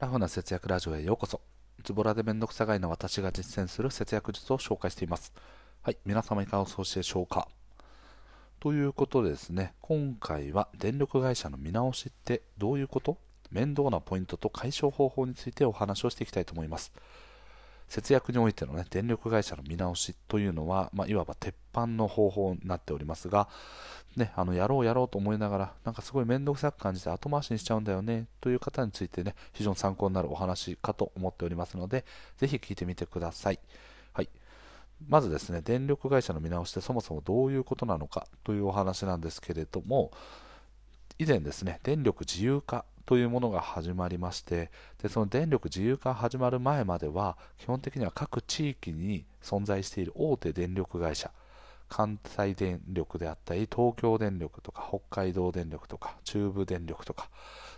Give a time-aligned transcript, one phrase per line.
[0.00, 1.42] ラフな節約ラジオへようこそ。
[1.84, 5.30] ズボラでめんどくさがいの私が実践する節約術を紹介しています。
[5.82, 7.48] はい、皆様いかがお過ごしでしょうか。
[8.60, 13.18] ということでですね、今回は電力会社の見直しってどういうこと？
[13.50, 16.94] 面倒なポイントと解消方法についてお話をしていきたいと思います。
[17.90, 23.48] 節約においての、ね、電力会社の見直しというのは、まあ、いわば鉄板の方法になっておりますが、
[24.16, 32.04] ね、あのやろうやろうと思いながら、なんかすごい面倒くさく感じて後回しにしちゃうんだよねという方についてね、非常に参考になるお話かと思っておりますので、
[32.38, 33.58] ぜひ聞いてみてください。
[34.12, 34.28] はい。
[35.08, 40.12] まずですね、電力会社の見直しってそもそもどういうことなのかというお話なんですけれども、
[41.18, 44.70] 以前ですね、電力自由化というものが始まりまして
[45.02, 51.32] でその電力自由化始まる前までは基本的には各地域に存在している大手電力会社
[51.88, 57.30] 関西電力であったり東京電力とか北海道電力とか中部電力とか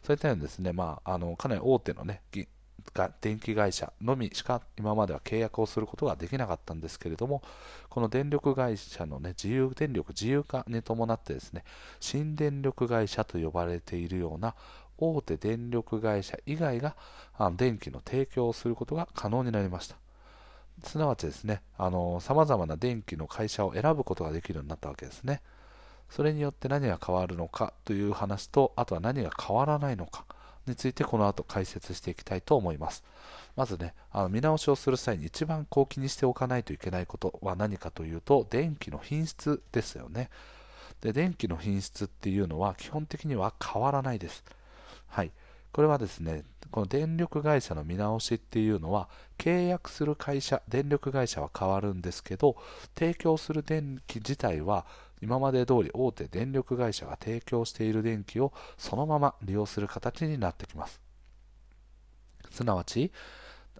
[0.02, 2.20] そういったようにですね、まあ、あのかなり大手のね
[3.22, 7.42] 電気会社のみしか今までは契約をすることができなかったんですけれども
[7.88, 11.64] この電力会社の、ね、自由電力自由化に伴ってですね
[12.00, 14.54] 新電力会社と呼ばれているような
[15.02, 16.96] 大手電力会社以外が
[17.56, 19.96] 電気の提供をすることが可能になりました。
[20.84, 21.62] すなわちですね、
[22.20, 25.42] さまざまな電気の会社を選ぶことができるようになったわけですね。
[26.08, 30.24] それによって何が変わるのかという話と、あとは何が変わらないのか
[30.66, 33.02] についてこの後解説していきたいと思います。
[33.56, 40.30] まずね、あの見直しをする際に一番こう気にしておかないといけないことは何かというと、電気の品質ですよね。
[41.00, 44.44] で、電気の品質っていうのは基本的には変わらないです。
[45.12, 45.32] はい。
[45.72, 52.56] これはですね、この電力会社の見直しっていうのは、契約する会社、電力会社は変わるんですけど、
[52.98, 54.86] 提供する電気自体は、
[55.20, 60.98] 今まで通り大手電力会社が提供している電気をそのまま利用する形になってきます。
[62.50, 63.12] すなわち、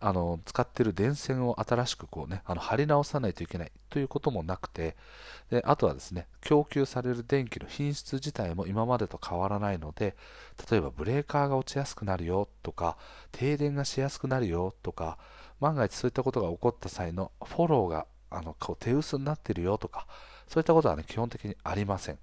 [0.03, 4.97] あの使ってる電線を新しくこう、ね、あの貼り直さないといけないということもなくて
[5.51, 10.17] であとはですね供給される電気の品質自体も今までと変わらないので
[10.71, 12.97] 例えばブレーカーが落ちやすくなるよとか
[13.31, 15.19] 停電がしやすくなるよとか
[15.61, 20.07] 万が一そういったことが起こった際のフォローがあのこう手薄になっているよとか
[20.49, 22.19] そういったことは、ね、基本的にありません。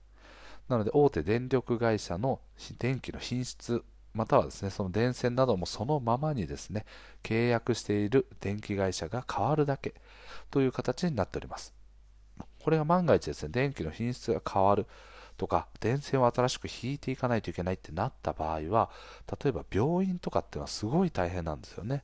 [0.67, 2.40] なので大手電力会社の
[2.78, 3.84] 電気の品質
[4.19, 6.85] またはですね、その電線などもそのままにですね、
[7.24, 9.94] 契約している電気会社が変わるだけ
[10.52, 11.74] という形になっております。
[12.62, 14.88] これが万が一ですね、電気の品質が変わる
[15.38, 18.90] とか、電線を新しく引いていかないといけないってなった場合は、
[19.41, 22.03] 例えば病院とかっていうのはすごい大変なんですよね。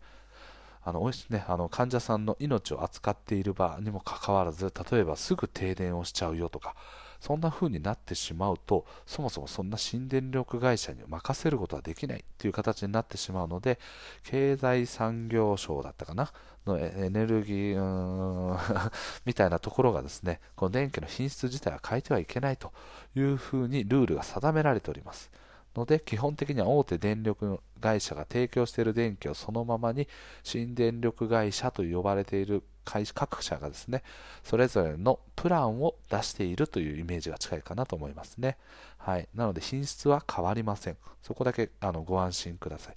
[0.85, 6.75] あのね、あの患者さんの命を扱っている場にもかかわらず、例えばすぐ停電をしちゃうよとか、
[7.19, 13.79] そんな風になってしまうとそもそもそんな新電力会社に任せることはできないという形になってしまうので
[14.23, 16.31] 経済産業省だったかな
[16.67, 18.91] のエネルギー
[19.25, 22.71] みたいなところがですねこの電気の品質自体は変えてはいけないと
[23.15, 25.31] いうふうにルールが定められております。
[25.75, 30.07] ので基本的には大手電力会社が提供している電気をそのままに
[30.43, 34.03] 新電力会社と呼ばれている会各社がですね、
[34.43, 38.57] それぞれのプランを出しているというイメージが近いかなと思いますね。
[38.97, 39.27] はい。
[39.33, 40.97] なので品質は変わりません。
[41.21, 42.95] そこだけあのご安心ください。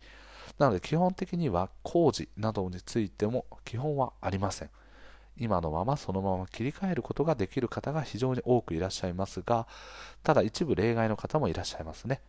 [0.58, 4.70] なので基本的には工事などについても基本はありません。
[5.38, 9.66] 今のままそのまま切り替えることができる方が非常に多くいらっしゃいますが、
[10.22, 12.20] ただ一部例外の方もいらっしゃいますね。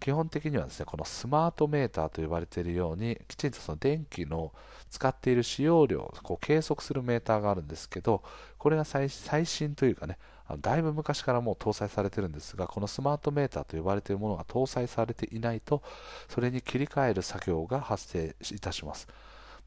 [0.00, 4.52] 基本的にはですね、このスマートメーターと呼ばれているように、きちんとその電気の
[4.90, 8.22] 使っている使用量をこう計測するメーターがあるんですけど、
[8.58, 10.18] これが最新というかね、
[10.48, 15.82] あだいぶ昔からもう搭載されてるんですが、このスマートメーターと呼ばれているものが搭載されていないと、
[16.28, 19.08] それに切り替える作業が発生いたします。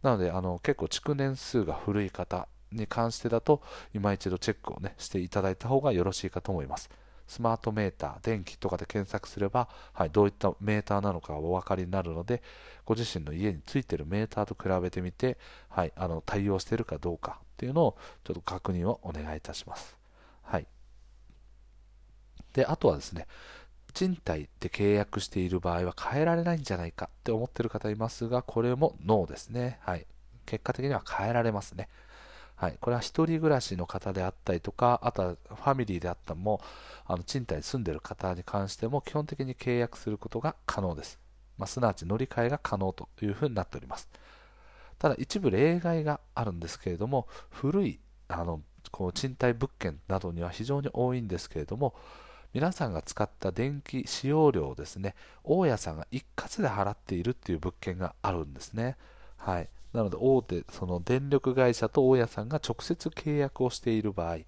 [0.02, 3.62] なので、あの結構築年数が古い方に関してだと、
[3.94, 6.90] 今一度チェックをね、していただいた方がよろしいかと思います。
[7.30, 12.42] スマートメーター、電気とかで検索すれば、はい、どういったメーターなのかお分かりになるので、
[12.86, 15.38] ご自身の家についているメーターと比べてみて、
[15.70, 19.96] はい、あの対応しているかどうかっていうのをちょっと確認をお願いいたします。
[20.42, 20.68] はい。
[22.54, 23.28] で、あとはですね、
[23.94, 29.80] 賃貸で契約している場合は変えられないんじゃないかって思ってる方いますが、これもノーですね。
[29.82, 30.08] はい。
[30.46, 31.90] 結果的には変えられますね。
[32.60, 36.60] はい、これは1人暮らしの方であったりとか、あとはファミリーであったも、
[37.06, 41.20] あの賃貸に住んでいる方に関しても基本的に契約することが可能です。
[41.58, 44.10] まあ、すなわち乗り換えが可能というふうになっております。
[44.98, 51.96] ただ一部例外があるんですけれども、古いあのこう賃貸物件などには非常に多いんですけれども、
[52.54, 55.16] 皆さんが使った電気使用量をですね、
[55.46, 58.98] 大家さんが一括で払っているっていう物件があるんですね。
[59.38, 59.70] はい。
[59.94, 64.40] なので、大手、その電力会社と大家さんが直接契約をしている場合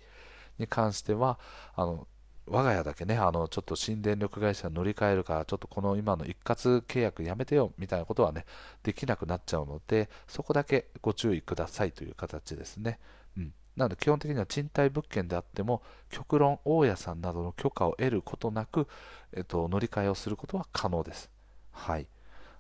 [0.60, 1.40] に関しては、
[1.76, 2.08] あの、
[2.48, 8.46] 我が家だけね、あの、ちょっと新電力会社乗り換えるから、ちょっとこの今の一括契約やめてよ、みたいなことはね、
[8.84, 13.00] できなくなっちゃうので、そこだけご注意くださいという形ですね。
[13.38, 13.54] うん。
[13.76, 18.88] なので基本的には賃貸物件であっても極論大家さんなどの許可を得ることなく、
[19.34, 21.30] えっと、乗り換えをすることは可能です。
[21.72, 22.08] はい、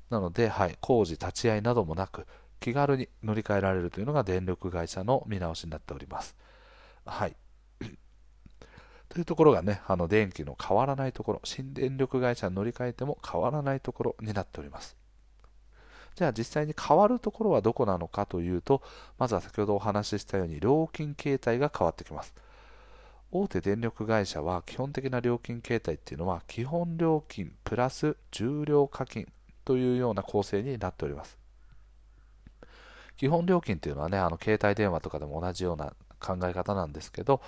[0.09, 2.25] なので、はい、工事立ち会いなどもなく
[2.61, 6.37] 気軽に乗り換えられるというのが電力会社の見直しになっております。
[7.05, 7.35] はい、
[9.09, 14.95] というところがね、あの電気の変わらないところ、新電力会社に乗り換えても変わらないところになっております。
[16.15, 18.83] じゃあ実際に変わるところはどこなのかというと、
[19.17, 22.35] まずは先ほどお話ししたように料金形態が変わってきます。
[23.31, 29.25] 大手電力会社は基本的な料金形態っていうのは基本料金プラス重量課金
[29.65, 31.40] というような構成になっております。
[33.21, 37.39] 基本料金っていうのはね、あの携帯電話とかでも同じような考え方なんですけど、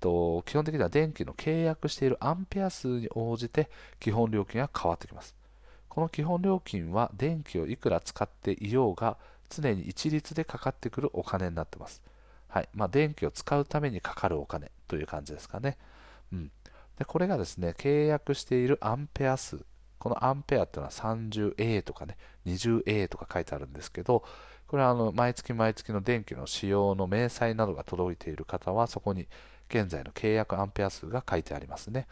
[0.00, 3.70] と基本的には電気の契約しているアンペア数に応じて
[4.00, 5.36] 基本料金が変わってきます。
[5.88, 9.16] この基本料金は電気をいくら使っていようが
[9.48, 12.02] 常に一律でかかってくるお金になってます。
[12.48, 15.78] はいまあ、電気を使うためにかかるお金という感じですかね。
[16.32, 16.50] うん、
[16.98, 19.64] でこれがですね、契約しているアンペア数。
[20.00, 24.22] このアンペアっていうのは 30A とかね、20A とか書いてあるんですけど、
[24.74, 29.28] これはあの毎月毎月の電気の使用の明細などが届いている方は、そこに
[29.70, 32.08] 現在の契約アンペア数が書いてありますね。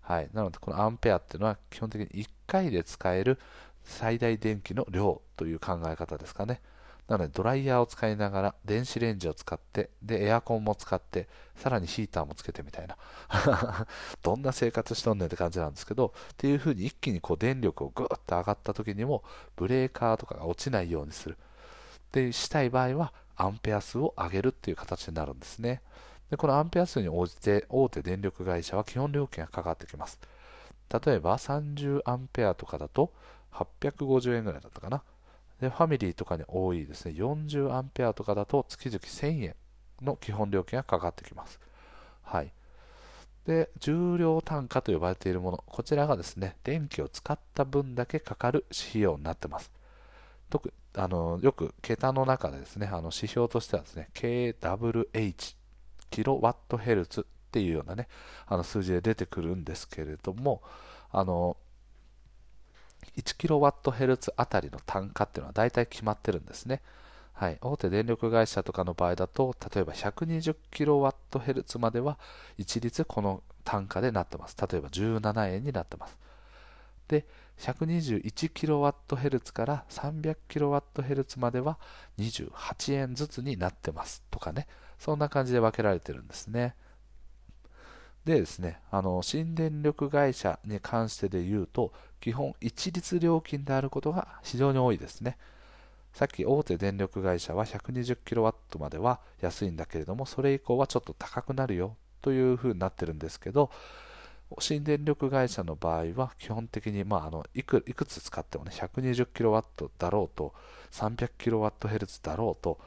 [0.00, 3.38] はい、なので、このアンペアっていうのは基本的に1回で使える
[3.84, 6.62] 最大電気の量という考え方ですかね。
[7.06, 12.96] なので、ドライヤーを使いながら、電子レンジを使って、で、エアコンも使って、さらにヒーターもつけてみたいな。
[14.24, 19.22] どんな生活しとんねんって感じなんですけど、っていう風に一気にこう電力をぐーっと上がった時にも、
[19.54, 21.36] ブレーカーとかが落ちないようにする。
[22.12, 25.82] で、したい場合は、アンペア数を上げるっていう形になるんですね。
[26.30, 30.18] でこのアンペア数に応じて大手電力会社は基本料金がかかってきます。
[31.04, 33.12] 例えば30アンペアとかだと
[33.52, 35.02] 850円ぐらいだったかな。
[35.60, 39.54] で、ファミリーとかに多いですね、40アンペアとかだと月々1000円
[40.02, 41.60] の基本料金がかかってきます。
[42.22, 42.52] はい。
[43.46, 49.70] で、重量単価と呼ばれているもの、こちらがですね、電気を使った分だけかかる指標になってます。
[50.50, 55.56] 特あのよく桁の中でですね、あの指標としてはですね、KWH
[56.10, 58.08] キロワットヘルツっていうようなね、
[58.46, 60.62] あの数字で出てくるんですけれども、
[61.10, 61.56] あの、
[63.16, 66.82] 1キロワットヘルツあたりの単価っていうのは大体決まってるんですね。
[67.32, 72.18] はい、大手電力会社とかの場合だと、例えば120キロワットヘルツまでは
[72.56, 74.56] 一律この単価でなってます。
[74.58, 76.16] 例えば17円になってます。
[77.08, 77.26] で、
[77.58, 81.78] 121キロワットヘルツから300キロワットヘルツまでは
[82.18, 84.66] 28円ずつになってますとかね。
[84.98, 86.74] そんな感じで分けられてるんですね。
[88.24, 95.38] でですね、あの、新電力会社に関してで言うと、基本一律料金であることが非常に多いですね。
[96.12, 103.70] さっき大手電力会社は 120kW までは安いんだけれども、それ以降はちょっと高くなるよというふうになってるんですけど、
[104.60, 110.54] 新電力会社の場合は基本的に、まあ、あのいくいくつ使ってもね 120kW だろうと
[110.92, 112.78] 300kWh だろうと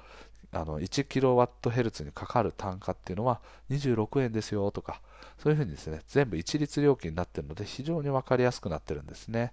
[0.52, 3.40] あの 1kWh にかかる単価っていうのは
[3.70, 5.02] 26円ですよとか、
[5.38, 9.52] そういうふうにですね、全部一律料金になっているので非常に分かりやすくなっているんですね。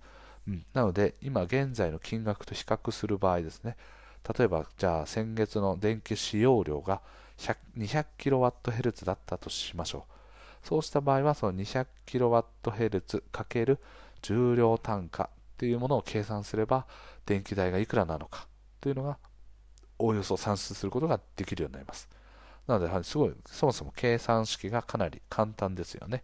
[0.48, 3.76] うん、なので、今現在の金額と比較する場合ですね、
[4.38, 7.00] 例えばじゃあ先月の電気使用量が
[7.76, 10.15] 200kWh だったとしましょう。
[10.66, 13.78] そうした場合はその 200kWh かける
[14.20, 16.87] 重量単価っていうものを計算すれば
[17.25, 18.49] 電気代がいくらなのか
[18.80, 19.18] というのが
[19.99, 22.08] おおよそ算出することができるようになります。
[22.66, 26.23] なので、すごい、そもそも計算式がかなり簡単ですよね。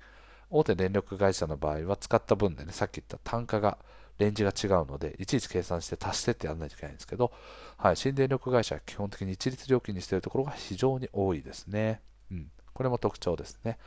[0.51, 3.79] 大手電力会社の場合は使った分でね、さっき言った単価が、
[4.19, 7.33] レンジが違うので、いちいち計算して足してってやらないといけないんですけど、
[7.79, 12.03] はい、新電力会社は基本的に一律料金にしているところが非常に多いですね。
[12.31, 12.51] うん。
[12.75, 13.79] これも特徴ですね。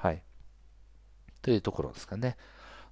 [0.00, 0.22] はい。
[1.42, 2.38] というところですかね。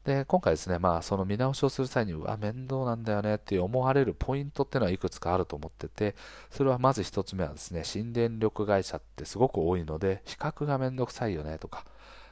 [0.05, 6.15] で、今回ですね、まあ、その見直しをする際に、うわ、面倒なんだよねって思われるポイントっていうのはいくつかあると思ってて、
[6.51, 11.87] それはまず一つ目はですね、新電力会社ってすごく多いので、比較がめんどくさいよねとか、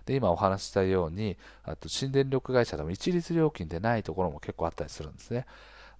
[0.05, 5.47] で、今お話したように、あと新電力会社でも一律料金でないところも結構あったりするんですね。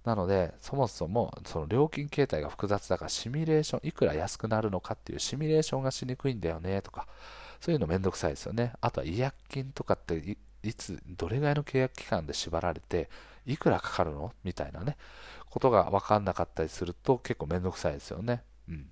[0.05, 7.07] なので、そもそもその料金形態が複雑だからシミュレーション、いくら安くなるのかっていうシミュレーションがしにくいんだよねとか、
[7.59, 8.73] そういうのめんどくさいですよね。
[8.81, 13.09] あとは違約金とかっていつ、どれぐらいの契約期間で縛られて、
[13.45, 14.33] いくらかかるの？
[14.43, 14.97] みたいなね、
[15.49, 18.43] ことが分かんなかったりすると結構めんどくさいですよね。
[18.67, 18.87] うん。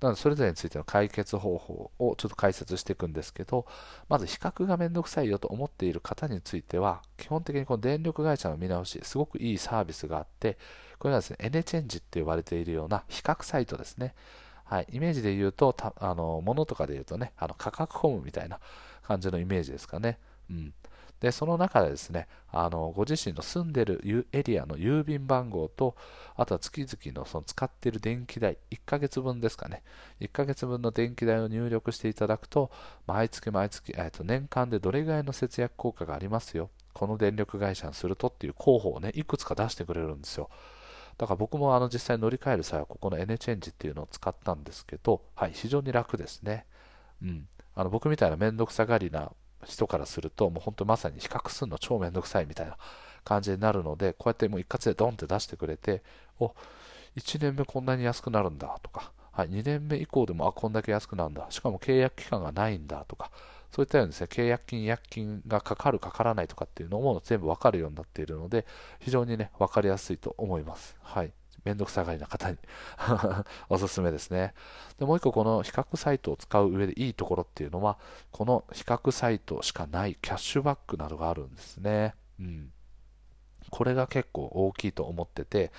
[0.00, 3.66] なので、それぞれについての解決方法をちょっと解説していくんですけど、
[4.08, 10.56] まず比較がめんどくさいよと思っている方については、基本的にこの電力会社の見直し、すごくいいサービスがあって、
[11.00, 14.14] これがですね、エネチェンジって呼ばれているような比較サイトですね。
[14.68, 18.60] はい、イメージで言うと、たあの物とかで言うとね、あの価格ホームみたいな
[19.02, 20.18] 感じのイメージですかね。
[20.50, 20.74] うん。
[21.20, 25.96] で、その中でですね、あのご自身の住んでるエリアの郵便番号と、
[26.36, 29.82] あとは月々のその使っている電気代、1ヶ月分ですかね、
[30.20, 32.70] 1ヶ月分の電気代を入力していただくと、
[33.06, 40.50] 毎月毎月、えー、と年間でどれぐらいの節約効果がありますよ、この電力会社にするとっていう候補をね、いくつか出してくれるんですよ。
[41.18, 46.64] だから僕もあの実際乗り換える際はここのエネチェンジっていうのを使ったんですけど、はい、非常に楽ですね。
[47.22, 47.48] うん。
[47.74, 49.32] あの僕みたいなめんどくさがりな
[49.64, 52.76] 人からすると、もう本当まさに比較するの超めんどくさいみたいな
[53.24, 56.02] 感じになるので、こうやってもう一括でドンって出してくれて、
[56.38, 56.54] お、
[57.16, 61.46] 1年目こんなに安くなるんだとか、はい、2年目以降でも、あ、こんだけ安くなるんだ。
[61.50, 63.30] しかも契約期間がないんだとか、
[63.70, 68.66] そういったようにですね、契約金、違約金がかかる、かからないとかっていうのも全部わかるようになっているので、
[69.00, 70.96] 非常にね、わかりやすいと思います。
[71.02, 71.32] はい。
[71.64, 72.56] めんどくさがりな方に
[73.68, 74.54] おすすめですね。
[74.98, 77.98] で、もう一個この比較サイトを使う上でいいところっていうのは、
[78.30, 82.14] この比較サイトしかないキャッシュバックなどがあるんですね。
[82.38, 82.72] うん。
[83.70, 85.72] これが結構大きいと思ってて、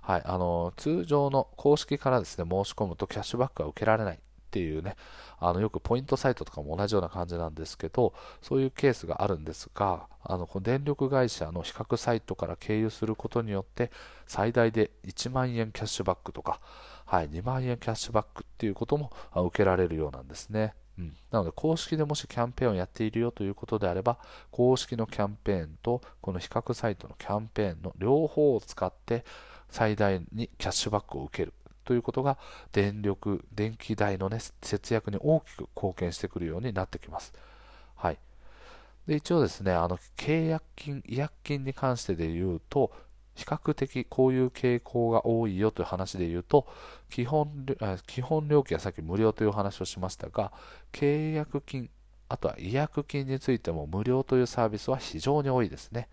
[0.00, 4.18] はい、あの通常の公式からですね申し込むとキャッシュバックは受けられない
[4.56, 4.96] っていうね、
[5.38, 13.90] あのよくポイントサイトとかも同じような感じなんですけど、そういうケースがあるんですが、あのこの電力会社の比較サイトから経由することによって、
[14.26, 16.60] 最大で1万円キャッシュバックとか、
[17.04, 20.74] はい、2万円キャッシュバックっていうことも受けられるようなんですね。
[20.98, 24.18] うん、なので、公式でもしキャンペーンをやっているよということであれば、
[24.50, 29.26] 公式のキャンペーンと、この比較サイトのキャンペーンの両方を使って、
[29.68, 31.52] 最大にキャッシュバックを受ける
[31.86, 32.36] ということが
[32.72, 37.32] 電力、電気代の、ね、節約に大きく貢献してくるようになってきます。
[37.94, 38.18] はい。
[39.06, 42.92] で一応ですね、あの契約金、違約金に関してで言うと、
[43.36, 46.66] 比較的こういう傾向が多いよという話で言うと、
[47.08, 47.66] 基本
[48.06, 50.52] 基本料金はさっき無料という話をしましたが、
[50.92, 51.88] 契約金、
[52.28, 56.08] あとは違約金についても無料というサービスは非常に多いですね。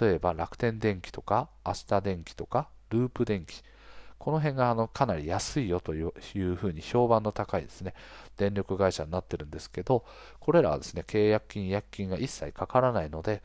[0.00, 3.62] 例えば楽天電気とか、アスタ電気とか、ループ電気、
[4.24, 6.10] この辺があのかなり安いよという
[6.54, 7.92] ふうに評判の高いですね、
[8.38, 10.02] 電力会社になってるんですけど、
[10.40, 13.42] これらはですね、契約金、違約金が一切かからないので、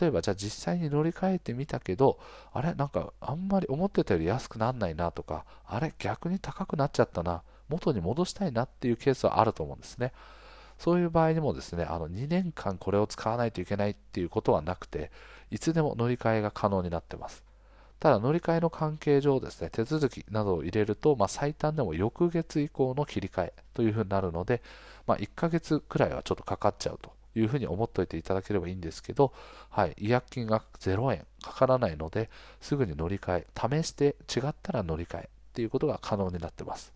[0.00, 2.20] 例えばじゃあ実際に乗り換えてみたけど、
[2.52, 10.12] あれなんかあんまり思ってたより安くなんないなとか、あれ逆に高くなっちゃったな、元に戻したいなっていうケースはあると思うんですね。
[10.78, 15.10] そういう場合にもですね、あの2年間これを使わないといけないっていうことはなくて、
[15.50, 17.49] いつでも乗り換えが可能になってます。
[18.00, 24.62] ただ乗り換えの関係上ですね、手続きなどを入れると、まあ、最短でも翌月以降の切り替えというふうになるので、
[25.06, 29.34] まあ、1ヶ月くらいはちょっとかかっちゃうというふうに思っておいていただければいいんですけど、
[29.68, 32.30] はい、違約金が0円かからないので、
[32.62, 36.94] すぐに乗り換え、試して違ったら乗り換えっていうことが可能になってます。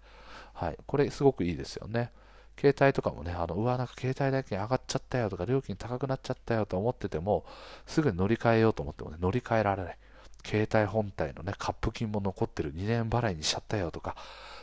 [0.55, 2.13] はい、これすごくいいですよね。
[2.59, 7.45] 携帯とかもね、あの、うわ、なんか携帯代金上がっちゃったよとか、料金高くなっちゃったよと思ってても、
[7.87, 9.99] すぐ乗り換えようと思ってもね、乗り換えられない。
[10.45, 14.17] 携帯本体のね、カップ金も残ってる2年払いにしちゃったよとか、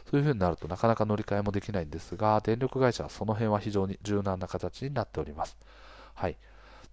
[0.09, 5.57] そういう風になるとなかなか乗り換えもできないんですが、電力会社はその辺は非常に柔軟な形になっております。
[6.13, 6.37] はい。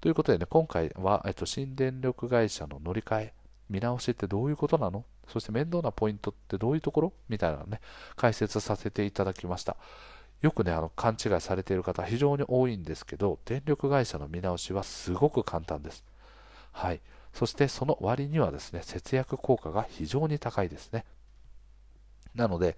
[0.00, 3.34] ということでね、今回は、えっと、新電力会社の乗り換え、
[3.68, 5.04] 見直しってどういうことなの？
[5.26, 7.12] そして面倒なポイントってどういうところ？
[7.28, 7.80] みたいなのね、
[8.16, 9.76] 解説させていただきました。
[10.40, 16.04] よくね、あの、勘違いされている方非常に多いんですけど、電力会社の見直しはすごく簡単です。
[16.78, 17.00] はい。
[17.34, 21.04] そしてその割にはですね、節約効果が非常に高いですね。
[22.36, 22.76] なので、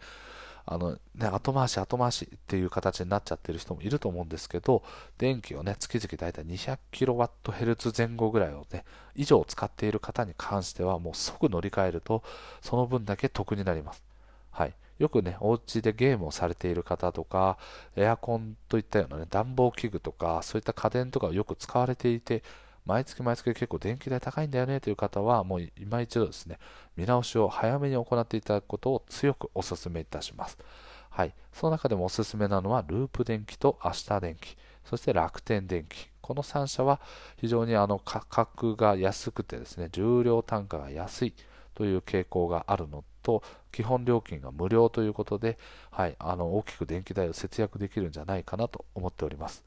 [0.65, 4.83] あのね、後回し後回しっていう形になっちゃってる人もいると思うんですけど、
[5.19, 12.23] 電気をね、月々だいたい 200kWh 前後ぐらいをね、以上使っている方に関しては、もう即乗り換えると、
[12.63, 14.03] その分だけ得になります。
[14.51, 14.73] はい。
[14.99, 17.59] よくね、お家でゲームをされている方とか、
[17.97, 22.43] エアコンといったようなね、暖房器具とか、そういった家電とかをよく使われていて、
[22.91, 26.59] 毎月毎月結構電気代高いんだよねという方は、もう今一度ですね、
[26.97, 30.59] 見直しを早めに行っていただくことを強くお勧めいたします。
[31.09, 31.33] はい。
[31.53, 36.11] その中でもおすすめなのは、ループ電気とアシタ電気、そして楽天電気。
[36.21, 37.01] この3社は
[37.37, 41.35] 非常にあの価格が安くてですね、重量単価が安い
[41.75, 45.59] という傾向があるのと基本料金が無料ということで、
[45.91, 49.65] はい、あの大きく電気代を節約できるんじゃないかなと思っております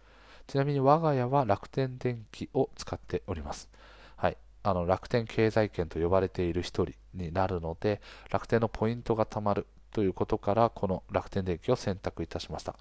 [0.48, 3.70] ちなみに我が家は楽天電気を使っております
[4.16, 12.76] はいあの楽天経済圏と呼ばれている一人になるので楽天のポイントが貯まるということからこの楽天電気を選択いたしました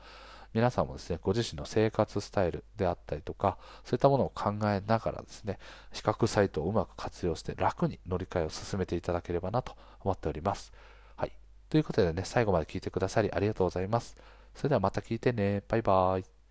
[0.54, 5.58] 皆さんもですね、ご自身の生活スタイルであったりとか、そういったものを考えながらですね、
[5.92, 10.72] 比較サイトをうまく活用して楽に乗り換えを進めていただければなと思っております。
[11.16, 11.32] はい。
[11.70, 14.14] ということでね、最後まで聞いてくださりありがとうございます。
[14.54, 15.62] それではまた聞いてね。
[15.68, 16.41] バイバーイ。